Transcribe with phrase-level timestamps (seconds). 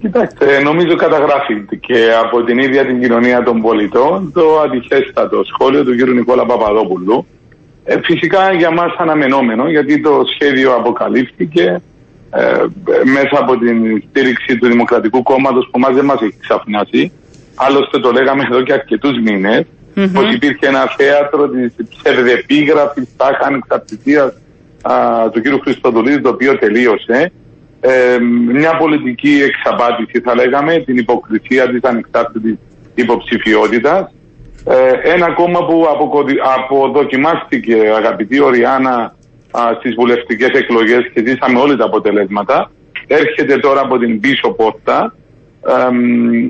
[0.00, 5.96] Κοιτάξτε, νομίζω καταγράφει και από την ίδια την κοινωνία των πολιτών το αντιχέστατο σχόλιο του
[5.96, 6.08] κ.
[6.08, 7.26] Νικόλα Παπαδόπουλου.
[7.84, 11.82] Ε, φυσικά για μας αναμενόμενο γιατί το σχέδιο αποκαλύφθηκε
[12.30, 12.64] ε,
[13.04, 17.12] μέσα από την στήριξη του Δημοκρατικού Κόμματος που μας δεν μας έχει ξαφνιάσει.
[17.54, 19.64] Άλλωστε το λέγαμε εδώ και αρκετούς μήνες
[19.94, 20.10] mm-hmm.
[20.12, 24.32] πως υπήρχε ένα θέατρο της ψευδεπίγραφης τάχα ανεξαρτησίας
[25.32, 25.62] του κ.
[25.62, 27.32] Χριστοδουλίδη το οποίο τελείωσε
[27.80, 28.18] ε,
[28.52, 32.58] μια πολιτική εξαπάτηση θα λέγαμε, την υποκρισία της ανεξάρτητης
[32.94, 34.12] υποψηφιότητας.
[34.64, 35.86] Ε, ένα κόμμα που
[36.54, 39.14] αποδοκιμάστηκε αγαπητή Οριάννα
[39.78, 42.70] στις βουλευτικές εκλογές και ζήσαμε όλοι τα αποτελέσματα.
[43.06, 45.14] Έρχεται τώρα από την πίσω πόρτα.
[45.66, 45.88] Ε,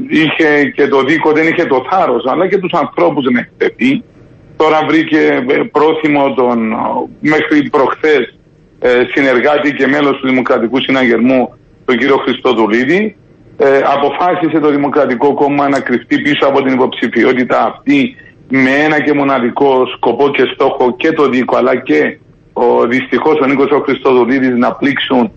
[0.09, 4.03] είχε και το δίκο, δεν είχε το θάρρος αλλά και τους ανθρώπους να εκτεθεί.
[4.57, 6.75] Τώρα βρήκε πρόθυμο τον
[7.21, 8.40] μέχρι προχθές ε,
[9.15, 13.17] συνεργάτη και μέλος του Δημοκρατικού Συναγερμού, τον κύριο Χριστοδουλίδη.
[13.57, 18.17] Ε, αποφάσισε το Δημοκρατικό Κόμμα να κρυφτεί πίσω από την υποψηφιότητα αυτή
[18.49, 22.19] με ένα και μοναδικό σκοπό και στόχο και το δίκο αλλά και
[22.53, 25.33] ο, δυστυχώς ο Νίκος ο Χριστοδουλίδης να πλήξουν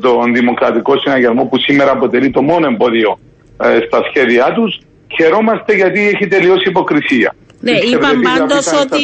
[0.00, 3.18] τον Δημοκρατικό Συναγερμό που σήμερα αποτελεί το μόνο εμπόδιο
[3.62, 4.78] ε, στα σχέδιά τους.
[5.16, 7.34] Χαιρόμαστε γιατί έχει τελειώσει υποκρισία.
[7.60, 9.02] Ναι, είπαν πάντως ότι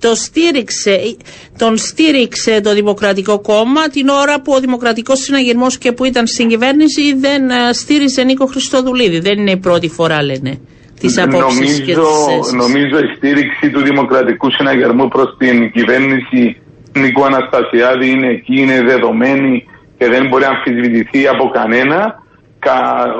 [0.00, 1.16] το στήριξε,
[1.58, 6.48] τον στήριξε το Δημοκρατικό Κόμμα την ώρα που ο Δημοκρατικός Συναγερμός και που ήταν στην
[6.48, 9.18] κυβέρνηση δεν ε, στήριζε Νίκο Χριστοδουλίδη.
[9.20, 10.60] Δεν είναι η πρώτη φορά, λένε.
[11.00, 16.56] Τις απόψεις νομίζω, και νομίζω η στήριξη του Δημοκρατικού Συναγερμού προς την κυβέρνηση
[16.92, 19.64] Νίκο Αναστασιάδη είναι εκεί, είναι δεδομένη
[19.98, 22.22] και δεν μπορεί να αμφισβητηθεί από κανένα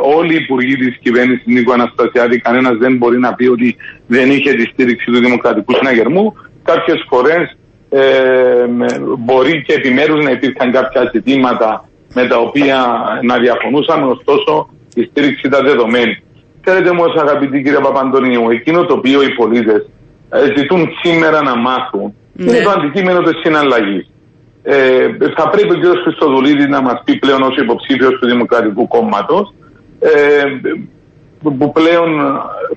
[0.02, 4.52] όλοι οι υπουργοί της κυβέρνησης Νίκο Αναστασιάδη, κανένας δεν μπορεί να πει ότι δεν είχε
[4.52, 6.36] τη στήριξη του Δημοκρατικού Συναγερμού.
[6.62, 7.56] Κάποιες φορές
[7.88, 8.66] ε,
[9.18, 12.78] μπορεί και επιμέρους να υπήρχαν κάποια ζητήματα με τα οποία
[13.22, 16.22] να διαφωνούσαμε, ωστόσο η στήριξη ήταν δεδομένη.
[16.60, 19.88] Ξέρετε όμως, αγαπητοί κύριε Παπαντονίου, εκείνο το οποίο οι πολίτες
[20.30, 22.50] ε, ζητούν σήμερα να μάθουν ναι.
[22.50, 24.10] είναι το αντικείμενο της συναλλαγής.
[24.70, 25.84] Ε, θα πρέπει ο κ.
[26.02, 29.54] Χριστοδουλίδη να μας πει πλέον ως υποψήφιος του Δημοκρατικού Κόμματος,
[29.98, 30.42] ε,
[31.42, 32.10] που πλέον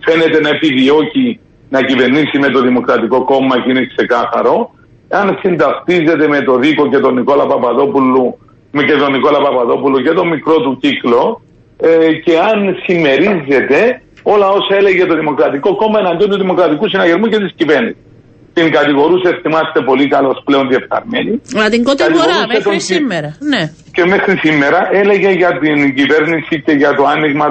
[0.05, 4.71] φαίνεται να επιδιώκει να κυβερνήσει με το Δημοκρατικό Κόμμα και είναι ξεκάθαρο,
[5.09, 8.37] αν συνταυτίζεται με το Δίκο και τον Νικόλα Παπαδόπουλου,
[8.71, 11.41] με και τον Νικόλα Παπαδόπουλο και τον μικρό του κύκλο,
[11.77, 17.37] ε, και αν συμμερίζεται όλα όσα έλεγε το Δημοκρατικό Κόμμα εναντίον του Δημοκρατικού Συναγερμού και
[17.37, 18.10] της κυβέρνησης
[18.53, 21.41] την κατηγορούσε, θυμάστε πολύ καλώ πλέον διεφθαρμένη.
[21.55, 23.35] Μα την κατηγορά μέχρι σήμερα.
[23.39, 23.71] Ναι.
[23.91, 27.45] Και μέχρι σήμερα έλεγε για την κυβέρνηση και για το άνοιγμα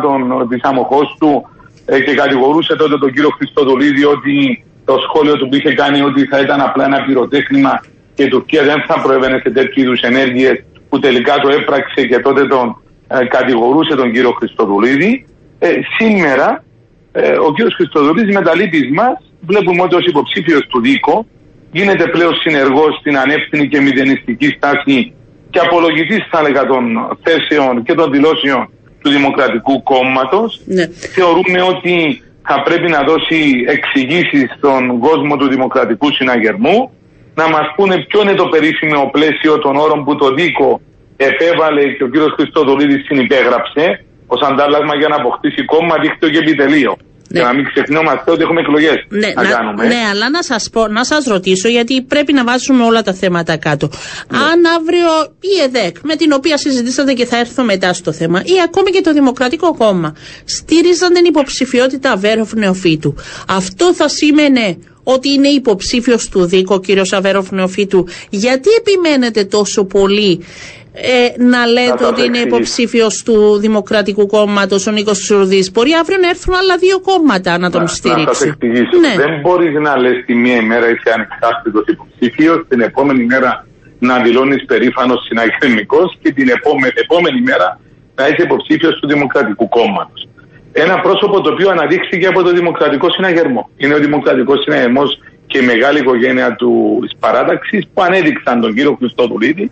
[0.48, 1.48] της αμοχώς του
[1.84, 6.26] ε, και κατηγορούσε τότε τον κύριο Χριστοδουλίδη ότι το σχόλιο του που είχε κάνει ότι
[6.26, 7.82] θα ήταν απλά ένα πυροτέχνημα
[8.14, 12.18] και η Τουρκία δεν θα προέβαινε σε τέτοιου είδους ενέργειες που τελικά το έπραξε και
[12.18, 15.26] τότε τον ε, κατηγορούσε τον κύριο Χριστοδουλίδη.
[15.58, 15.68] Ε,
[15.98, 16.64] σήμερα
[17.12, 18.52] ε, ο κύριος Χριστοδουλίδης με τα
[18.92, 21.26] μας βλέπουμε ότι ως υποψήφιος του ΔΙΚΟ
[21.72, 25.12] γίνεται πλέον συνεργός στην ανεύθυνη και μηδενιστική στάση
[25.50, 26.82] και απολογητής θα έλεγα των
[27.22, 28.70] θέσεων και των δηλώσεων
[29.02, 30.60] του Δημοκρατικού Κόμματος.
[30.64, 30.86] Ναι.
[30.86, 36.90] Θεωρούμε ότι θα πρέπει να δώσει εξηγήσεις στον κόσμο του Δημοκρατικού Συναγερμού
[37.34, 40.80] να μας πούνε ποιο είναι το περίφημο πλαίσιο των όρων που το ΔΙΚΟ
[41.16, 46.96] επέβαλε και ο κύριος Χριστοδουλίδης συνυπέγραψε ως αντάλλαγμα για να αποκτήσει κόμμα δίκτυο και επιτελείο.
[47.32, 47.40] Ναι.
[47.40, 49.86] Για να μην ξεχνιόμαστε ότι έχουμε εκλογές ναι, να, κάνουμε.
[49.86, 53.56] Ναι, αλλά να σας πω, να σας ρωτήσω, γιατί πρέπει να βάζουμε όλα τα θέματα
[53.56, 53.90] κάτω.
[54.30, 54.38] Ναι.
[54.38, 55.08] Αν αύριο
[55.40, 59.00] η ΕΔΕΚ, με την οποία συζητήσατε και θα έρθω μετά στο θέμα, ή ακόμη και
[59.00, 60.14] το Δημοκρατικό Κόμμα,
[60.44, 63.14] στήριζαν την υποψηφιότητα Αβέροφ Νεοφύτου,
[63.48, 68.06] αυτό θα σήμαινε ότι είναι υποψήφιος του ΔΙΚΟ, ο κύριος Αβέροφ Νεοφύτου.
[68.30, 70.44] Γιατί επιμένετε τόσο πολύ
[70.92, 75.70] ε, να λέτε ότι είναι υποψήφιος του Δημοκρατικού Κόμματος ο Νίκος Τσουρδή.
[75.72, 78.44] Μπορεί αύριο να έρθουν άλλα δύο κόμματα να τον να, στηρίξει.
[78.46, 78.96] Να εξηγήσω.
[79.00, 79.14] Ναι.
[79.22, 83.66] Δεν μπορείς να λες τη μία ημέρα είσαι ανεξάρτητος υποψήφιος, την επόμενη μέρα
[83.98, 87.80] να δηλώνεις περήφανος συναγερμικό και την επόμενη, επόμενη μέρα
[88.14, 90.28] να είσαι υποψήφιος του Δημοκρατικού Κόμματος.
[90.72, 93.70] Ένα πρόσωπο το οποίο αναδείχθηκε από το Δημοκρατικό Συναγερμό.
[93.76, 96.72] Είναι ο Δημοκρατικός Συναγερμός και η μεγάλη οικογένεια του
[97.18, 99.70] παράταξης που ανέδειξαν τον κύριο Χριστοδουλίδη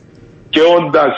[0.49, 1.13] και όντας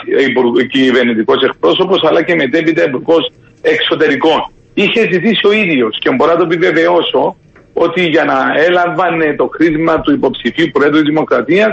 [0.69, 3.31] κυβερνητικός εκπρόσωπος, αλλά και μετέπειτα υπουργός
[3.61, 4.39] εξωτερικών.
[4.73, 7.35] Είχε ζητήσει ο ίδιος και μπορώ να το επιβεβαιώσω
[7.73, 8.37] ότι για να
[8.67, 11.69] έλαβανε το χρήσμα του υποψηφίου Προέδρου της Δημοκρατίας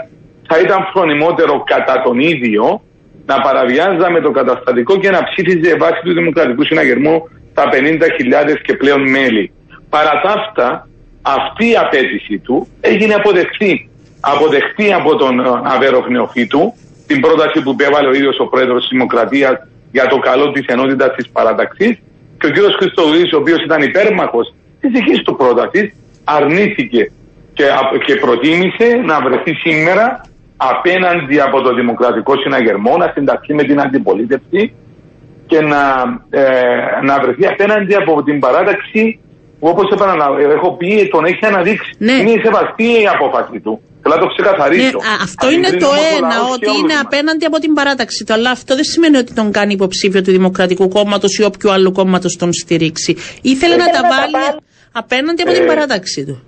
[0.49, 2.83] θα ήταν φρονιμότερο κατά τον ίδιο
[3.27, 9.11] να παραβιάζαμε το καταστατικό και να ψήφιζε βάσει του Δημοκρατικού Συναγερμού τα 50.000 και πλέον
[9.11, 9.53] μέλη.
[9.89, 10.89] Παρά τα αυτά,
[11.23, 13.91] αυτή η απέτηση του έγινε αποδεχτή.
[14.21, 16.75] Αποδεχτή από τον ε, Αβέρο Νεοφύτου
[17.09, 19.55] την πρόταση που υπέβαλε ο ίδιος ο πρόεδρος της Δημοκρατίας
[19.97, 21.87] για το καλό της ενότητας της παράταξη.
[22.39, 22.57] Και ο κ.
[22.79, 25.87] Χριστοδουλίδη, ο οποίος ήταν υπέρμαχος της δικής του πρότασης,
[26.25, 27.03] αρνήθηκε
[27.53, 27.65] και,
[28.07, 30.21] και προτίμησε να βρεθεί σήμερα
[30.57, 34.73] απέναντι από το Δημοκρατικό Συναγερμό, να συνταχθεί με την αντιπολίτευση
[35.47, 35.83] και να,
[36.31, 36.45] ε,
[37.03, 39.21] να βρεθεί απέναντι από την παράταξη
[39.59, 39.87] που όπως
[40.57, 41.91] έχω πει τον έχει αναδείξει.
[41.99, 42.13] Ναι.
[42.13, 43.81] Είναι σεβαστή η απόφαση του.
[44.09, 44.99] Θέλω να το ξεκαθαρίσω.
[44.99, 48.33] Ναι, αυτό είναι το ένα, ότι είναι απέναντι από την παράταξη του.
[48.33, 52.37] Αλλά αυτό δεν σημαίνει ότι τον κάνει υποψήφιο του Δημοκρατικού Κόμματος ή όποιου άλλου κόμματος
[52.37, 53.17] τον στηρίξει.
[53.43, 54.61] Ήθελε να τα βάλει
[54.93, 56.43] απέναντι από την ε, παράταξη του.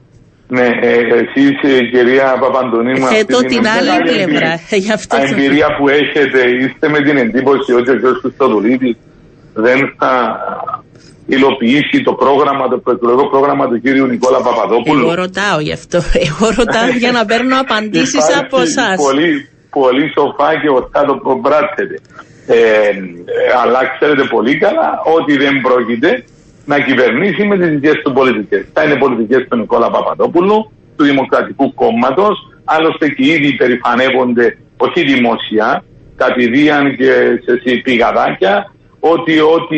[0.49, 1.55] Ναι, ε, εσείς
[1.93, 3.07] κυρία Παπαντονή μου.
[3.07, 4.61] Θέτω την άλλη πλευρά.
[4.85, 8.21] Γι' αυτό εμπειρία που έχετε, είστε με την εντύπωση ότι ο κ.
[8.21, 8.97] Χριστοδουλίδη
[9.55, 10.13] δεν θα
[11.35, 15.05] υλοποιήσει το πρόγραμμα, το προεκλογικό πρόγραμμα του κύριου Νικόλα Παπαδόπουλου.
[15.05, 15.99] Εγώ ρωτάω γι' αυτό.
[16.27, 18.97] Εγώ ρωτάω για να παίρνω απαντήσεις από εσάς.
[19.07, 19.31] Πολύ,
[19.79, 21.97] πολύ σοφά και ορθά το πράττετε.
[22.47, 26.11] Ε, ε, αλλά ξέρετε πολύ καλά ότι δεν πρόκειται
[26.71, 28.63] να κυβερνήσει με τις δικές του πολιτικές.
[28.75, 30.59] Θα είναι πολιτικές του Νικόλα Παπαδόπουλου,
[30.97, 32.37] του Δημοκρατικού Κόμματος.
[32.65, 34.47] Άλλωστε και ήδη υπερηφανεύονται,
[34.77, 35.85] όχι δημόσια,
[36.17, 37.11] κατηδίαν και
[37.45, 38.55] σε πηγαδάκια,
[39.01, 39.77] ότι ό,τι,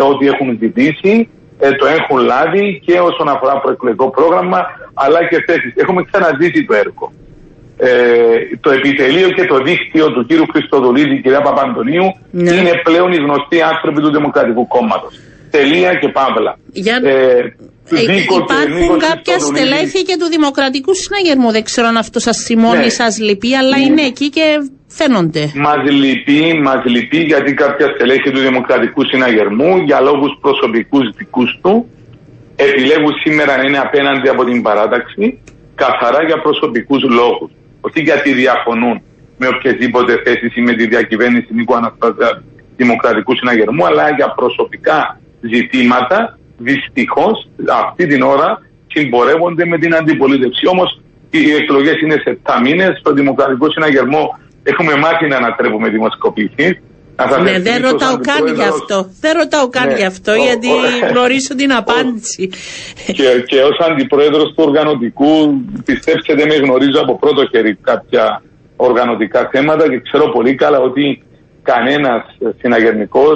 [0.00, 1.28] ό,τι έχουν ζητήσει
[1.58, 4.60] ε, το έχουν λάβει και όσον αφορά προεκλογικό πρόγραμμα
[4.94, 5.72] αλλά και θέσεις.
[5.76, 7.12] Έχουμε ξαναζήσει το έργο.
[7.78, 7.88] Ε,
[8.60, 12.50] το επιτελείο και το δίκτυο του κύριου Χριστοδουλίδη, κυρία Παπαντονίου, ναι.
[12.50, 15.14] είναι πλέον οι γνωστοί άνθρωποι του Δημοκρατικού Κόμματος.
[15.50, 16.58] Τελεία και παύλα.
[16.72, 17.00] Για...
[17.02, 17.54] Ε,
[17.90, 21.50] ε, υπάρχουν κάποια στελέχη και του Δημοκρατικού Συναγερμού.
[21.50, 22.88] Δεν ξέρω αν αυτό σας θυμώνει, ναι.
[22.88, 23.84] σας λυπεί, αλλά ναι.
[23.84, 25.52] είναι εκεί και φαίνονται.
[25.54, 31.86] Μας λυπεί, μας λυπεί γιατί κάποια στελέχη του Δημοκρατικού Συναγερμού για λόγους προσωπικούς δικούς του
[32.56, 35.38] επιλέγουν σήμερα να είναι απέναντι από την παράταξη
[35.74, 37.50] καθαρά για προσωπικούς λόγους.
[37.80, 39.02] Όχι γιατί διαφωνούν
[39.38, 42.42] με οποιασδήποτε θέσει ή με τη διακυβέρνηση Νίκο Αναστασία
[42.76, 47.48] Δημοκρατικού Συναγερμού, αλλά για προσωπικά ζητήματα δυστυχώς
[47.84, 50.66] αυτή την ώρα συμπορεύονται με την αντιπολίτευση.
[50.66, 51.00] Όμως
[51.30, 52.98] οι εκλογές είναι σε 7 μήνες.
[52.98, 54.38] Στο Δημοκρατικό Συναγερμό
[54.70, 56.72] έχουμε μάθει να ανατρέπουμε δημοσκοπήσεις.
[57.42, 58.96] Ναι, δεν ρωτάω καν γι' αυτό.
[59.20, 60.68] Δεν ρωτάω καν ναι, γι' αυτό, γιατί
[61.10, 62.50] γνωρίζω την απάντηση.
[63.18, 65.32] Και, και ως αντιπρόεδρος του οργανωτικού,
[65.84, 68.42] πιστέψτε με, γνωρίζω από πρώτο χέρι κάποια
[68.76, 71.22] οργανωτικά θέματα και ξέρω πολύ καλά ότι
[71.62, 72.22] κανένας
[72.60, 73.26] συναγερμικό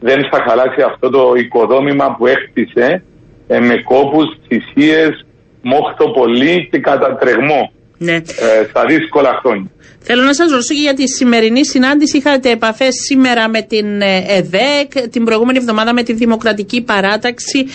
[0.00, 3.02] δεν θα χαλάσει αυτό το οικοδόμημα που έκτισε
[3.46, 5.24] ε, με κόπους, θυσίες,
[5.62, 8.14] μόχθο πολύ και κατατρεγμό ναι.
[8.14, 9.70] ε, στα δύσκολα χρόνια.
[10.02, 12.16] Θέλω να σας ρωτήσω και για τη σημερινή συνάντηση.
[12.16, 17.66] Είχατε επαφές σήμερα με την ε, ΕΔΕΚ, την προηγούμενη εβδομάδα με τη Δημοκρατική Παράταξη.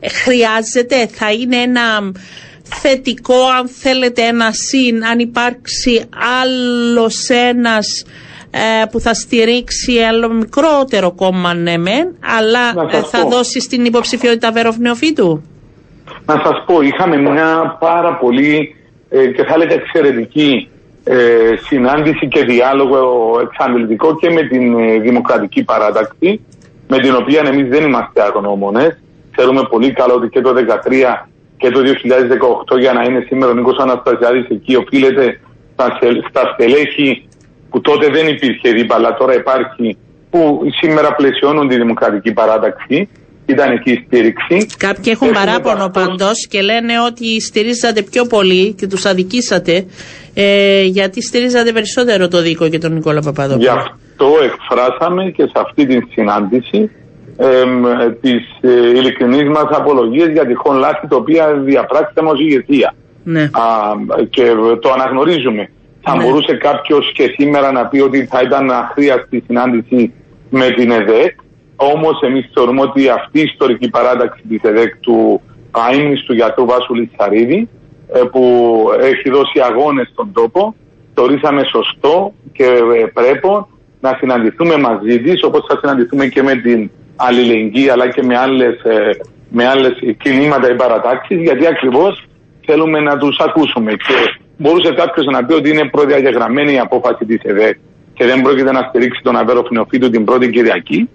[0.00, 2.12] Ε, χρειάζεται, θα είναι ένα
[2.62, 6.04] θετικό, αν θέλετε, ένα συν, αν υπάρξει
[6.40, 8.04] άλλος ένας
[8.50, 14.76] ε, που θα στηρίξει άλλο μικρότερο κόμμα ναι μεν, αλλά θα δώσει στην υποψηφιότητα Βέροφ
[14.76, 15.42] Νεοφύτου.
[16.26, 18.81] Να σας πω, είχαμε μια πάρα πολύ ε,
[19.36, 20.68] και θα έλεγα εξαιρετική
[21.04, 21.16] ε,
[21.66, 23.00] συνάντηση και διάλογο
[23.42, 26.40] εξαντλητικό και με την ε, Δημοκρατική Παράταξη
[26.88, 29.02] με την οποία εμείς δεν είμαστε αγνώμονες.
[29.36, 31.26] Ξέρουμε πολύ καλά ότι και το 2013
[31.56, 31.80] και το
[32.74, 35.40] 2018 για να είναι σήμερα ο Νίκος Αναστασιάδης εκεί οφείλεται
[35.72, 35.98] στα,
[36.28, 37.28] στα στελέχη
[37.70, 39.96] που τότε δεν υπήρχε δίπλα αλλά τώρα υπάρχει
[40.30, 43.08] που σήμερα πλαισιώνουν τη Δημοκρατική Παράταξη
[43.46, 44.66] ήταν εκεί η στήριξη.
[44.78, 49.86] Κάποιοι έχουν παράπονο πάντως και λένε ότι στηρίζατε πιο πολύ και τους αδικήσατε
[50.34, 53.62] ε, γιατί στηρίζατε περισσότερο το Δίκο και τον Νικόλα Παπαδόπουλο.
[53.62, 56.90] Γι' αυτό εκφράσαμε και σε αυτή την συνάντηση
[57.36, 62.94] ε, τις ε, ειλικρινείς μας απολογίες για τυχόν λάθη τα οποία διαπράξαμε ω ηγεσία.
[63.24, 63.42] Ναι.
[63.42, 63.68] Α,
[64.30, 64.42] και
[64.80, 65.70] το αναγνωρίζουμε.
[66.00, 66.22] Θα ναι.
[66.22, 70.12] μπορούσε κάποιος και σήμερα να πει ότι θα ήταν αχρίαστη συνάντηση
[70.50, 71.34] με την ΕΔΕΚ.
[71.94, 75.40] Όμως, εμείς θεωρούμε ότι αυτή η ιστορική παράταξη της ΕΔΕΚ του
[75.90, 77.68] αίμνη του γιατρού Βάσου Λιτσαρίδη,
[78.12, 78.42] ε, που
[79.00, 80.74] έχει δώσει αγώνες στον τόπο,
[81.14, 83.48] θεωρήσαμε σωστό και ε, πρέπει
[84.00, 88.76] να συναντηθούμε μαζί της, όπως θα συναντηθούμε και με την αλληλεγγύη αλλά και με άλλες
[89.52, 92.26] με άλλες κινήματα ή παρατάξεις, γιατί ακριβώς
[92.66, 93.92] θέλουμε να τους ακούσουμε.
[93.92, 94.14] Και
[94.56, 97.76] μπορούσε κάποιος να πει ότι είναι προδιαγεγραμμένη η απόφαση της ΕΔΕΚ
[98.14, 101.08] και δεν πρόκειται να στηρίξει τον Αβέρο Φινοφίτου την πρώτη Κυριακή.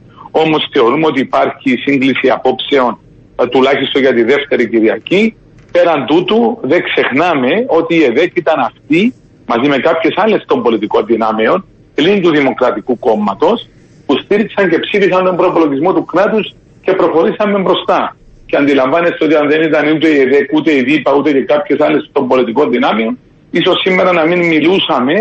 [0.44, 3.00] Όμως θεωρούμε ότι υπάρχει σύγκληση απόψεων
[3.42, 5.36] ε, τουλάχιστον για τη δεύτερη Κυριακή.
[5.72, 9.14] Πέραν τούτου, δεν ξεχνάμε ότι η ΕΔΕΚ ήταν αυτή,
[9.46, 11.66] μαζί με κάποιες άλλες των πολιτικών δυνάμεων,
[11.96, 13.68] πλην του Δημοκρατικού Κόμματος,
[14.06, 18.16] που στήριξαν και ψήφισαν τον προπολογισμό του κράτους και προχωρήσαμε μπροστά.
[18.46, 21.80] Και αντιλαμβάνεστε ότι αν δεν ήταν ούτε η ΕΔΕΚ, ούτε η ΔΥΠΑ, ούτε και κάποιες
[21.80, 23.18] άλλες των πολιτικών δυνάμεων,
[23.52, 25.14] ίσως σήμερα να μην μιλούσαμε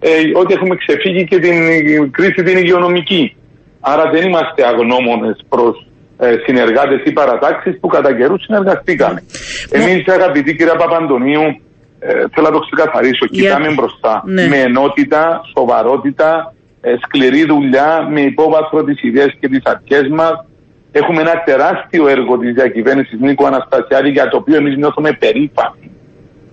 [0.00, 1.56] ε, ότι έχουμε ξεφύγει και την
[2.10, 3.34] κρίση την υγειονομική.
[3.80, 5.86] Άρα δεν είμαστε αγνώμονες προς
[6.18, 9.22] ε, συνεργάτες ή παρατάξεις που κατά καιρού συνεργαστήκαμε.
[9.70, 9.82] Ναι.
[9.82, 11.60] Εμείς, αγαπητοί κύριε Παπαντονίου,
[11.98, 13.26] ε, θέλω να το ξεκαθαρίσω.
[13.26, 13.30] Yeah.
[13.30, 14.46] Κοιτάμε μπροστά ναι.
[14.46, 20.44] με ενότητα, σοβαρότητα, ε, σκληρή δουλειά, με υπόβαθρο τις ιδέες και τις αρχές μας.
[20.92, 25.90] Έχουμε ένα τεράστιο έργο της διακυβέρνησης Νίκο Αναστασιάδη για το οποίο εμείς νιώθουμε περήφανοι.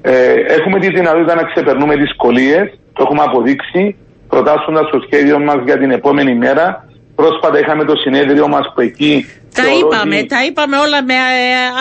[0.01, 3.95] Ε, έχουμε τη δυνατότητα να ξεπερνούμε δυσκολίες, το έχουμε αποδείξει,
[4.27, 6.86] προτάσσοντας το σχέδιο μας για την επόμενη μέρα.
[7.19, 9.25] Πρόσφατα είχαμε το συνέδριο μας που εκεί
[9.61, 11.17] τα είπαμε, τα είπαμε όλα με ε,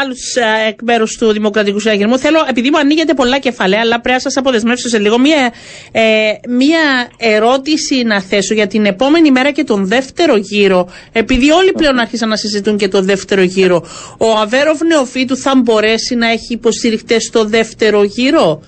[0.01, 2.19] άλλους ε, εκ μέρους του Δημοκρατικού Συναγερμού.
[2.19, 5.53] Θέλω, επειδή μου ανοίγετε πολλά κεφαλαία, αλλά πρέπει να σας αποδεσμεύσω σε λίγο, μία,
[5.93, 6.03] ε,
[6.49, 6.85] μία
[7.19, 10.89] ερώτηση να θέσω για την επόμενη μέρα και τον δεύτερο γύρο.
[11.13, 13.85] Επειδή όλοι πλέον άρχισαν να συζητούν και τον δεύτερο γύρο,
[14.19, 18.63] ο Αβέροφ Νεοφίτου θα μπορέσει να έχει υποστηριχτές στο δεύτερο γύρο;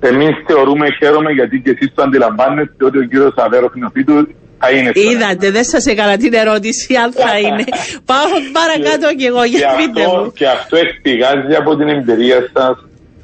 [0.00, 4.28] Εμείς θεωρούμε, χαίρομαι γιατί και εσείς το αντιλαμβάνεστε ότι ο κύριος Αβέροφ Νεοφίτου
[4.58, 7.64] θα είναι Είδατε, δεν σας έκανα την ερώτηση αν θα είναι.
[8.10, 10.32] Πάω παρακάτω κι εγώ, για πείτε μου.
[10.32, 12.74] Και αυτό εκπηγάζει από την εμπειρία σας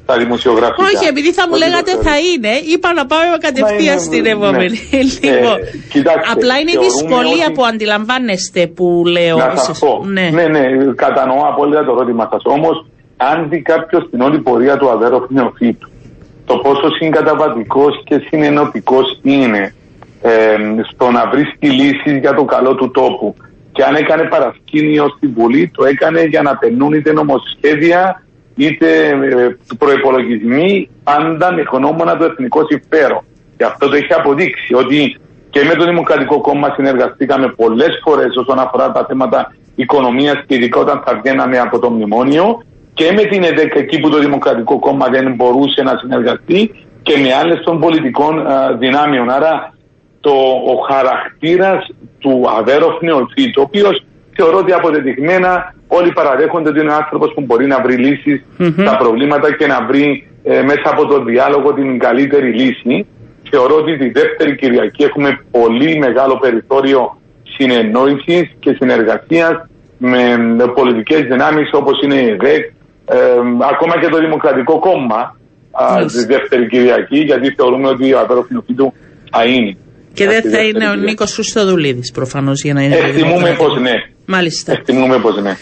[0.05, 0.83] στα δημοσιογραφικά.
[0.83, 4.29] Όχι, επειδή θα μου λέγατε θα είναι, είπα να πάω κατευθείαν στην ναι.
[4.29, 4.77] επόμενη.
[4.91, 5.01] Ναι.
[5.23, 5.57] λοιπόν,
[6.33, 9.37] απλά είναι η δυσκολία που αντιλαμβάνεστε που λέω.
[9.37, 10.03] Να σας πω.
[10.05, 10.29] Ναι.
[10.37, 10.63] ναι, ναι,
[11.03, 12.41] κατανοώ απόλυτα το ερώτημα σας.
[12.45, 12.75] Όμως,
[13.17, 15.89] αν δει κάποιος την όλη πορεία του αδέρφου νεοφύτου,
[16.45, 19.73] το πόσο συγκαταβατικός και συνενωτικός είναι
[20.21, 20.57] ε,
[20.91, 23.35] στο να βρίσκει λύσεις για το καλό του τόπου.
[23.71, 28.23] Και αν έκανε παρασκήνιο στην Βουλή, το έκανε για να περνούν είτε νομοσχέδια
[28.55, 33.23] είτε ε, προπολογισμοί, πάντα με γνώμονα το εθνικό συμφέρον.
[33.57, 35.17] Και αυτό το έχει αποδείξει ότι
[35.49, 40.79] και με το Δημοκρατικό Κόμμα συνεργαστήκαμε πολλές φορές όσον αφορά τα θέματα οικονομίας και ειδικά
[40.79, 45.07] όταν θα βγαίναμε από το μνημόνιο και με την ΕΔΕΚ εκεί που το Δημοκρατικό Κόμμα
[45.07, 49.29] δεν μπορούσε να συνεργαστεί και με άλλες των πολιτικών α, δυνάμεων.
[49.29, 49.73] Άρα
[50.25, 50.35] το,
[50.71, 51.81] ο χαρακτήρας
[52.19, 54.03] του Αβέροφ Νεοφίτου, ο οποίος
[54.35, 58.73] θεωρώ ότι αποδεδειγμένα όλοι παραδέχονται ότι είναι ένα άνθρωπος που μπορεί να βρει λύσεις mm-hmm.
[58.77, 63.05] στα προβλήματα και να βρει ε, μέσα από τον διάλογο την καλύτερη λύση.
[63.49, 69.55] Θεωρώ ότι τη δεύτερη Κυριακή έχουμε πολύ μεγάλο περιθώριο συνεννόησης και συνεργασίας
[69.97, 72.63] με πολιτικές δυνάμεις όπως είναι η ΕΔΕΚ,
[73.05, 73.17] ε,
[73.71, 75.37] ακόμα και το Δημοκρατικό Κόμμα
[75.71, 76.07] yes.
[76.07, 78.93] τη δεύτερη Κυριακή, γιατί θεωρούμε ότι ο Αβέροφ Νεοφίτου
[79.31, 79.77] θα είναι.
[80.15, 82.95] Και δεν θα είναι ο Νίκος Χρυστοδουλίδης προφανώς για να είναι.
[82.95, 83.91] Εκτιμούμε πως ναι.
[84.25, 84.71] Μάλιστα.
[84.71, 85.57] Εκτιμούμε πως ναι.